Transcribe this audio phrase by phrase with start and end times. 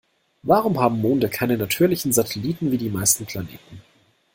[0.41, 3.83] Warum haben Monde keine natürlichen Satelliten wie die meisten Planeten?